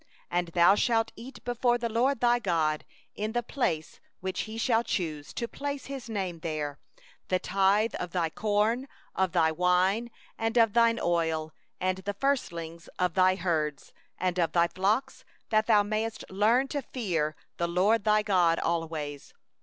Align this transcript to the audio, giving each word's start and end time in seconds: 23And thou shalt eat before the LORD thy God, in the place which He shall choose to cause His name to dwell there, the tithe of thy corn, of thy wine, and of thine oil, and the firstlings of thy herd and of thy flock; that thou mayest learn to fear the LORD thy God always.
23And 0.31 0.53
thou 0.53 0.73
shalt 0.73 1.11
eat 1.15 1.43
before 1.43 1.77
the 1.77 1.87
LORD 1.87 2.21
thy 2.21 2.39
God, 2.39 2.85
in 3.13 3.33
the 3.33 3.43
place 3.43 3.99
which 4.19 4.41
He 4.49 4.57
shall 4.57 4.81
choose 4.83 5.31
to 5.33 5.47
cause 5.47 5.85
His 5.85 6.09
name 6.09 6.37
to 6.37 6.41
dwell 6.41 6.53
there, 6.55 6.79
the 7.27 7.37
tithe 7.37 7.93
of 7.99 8.09
thy 8.11 8.31
corn, 8.31 8.87
of 9.13 9.33
thy 9.33 9.51
wine, 9.51 10.09
and 10.39 10.57
of 10.57 10.73
thine 10.73 10.97
oil, 10.99 11.53
and 11.79 11.99
the 11.99 12.15
firstlings 12.15 12.87
of 12.97 13.13
thy 13.13 13.35
herd 13.35 13.79
and 14.17 14.39
of 14.39 14.53
thy 14.53 14.69
flock; 14.69 15.13
that 15.51 15.67
thou 15.67 15.83
mayest 15.83 16.25
learn 16.31 16.67
to 16.69 16.81
fear 16.81 17.35
the 17.57 17.67
LORD 17.67 18.03
thy 18.03 18.23
God 18.23 18.57
always. 18.57 19.35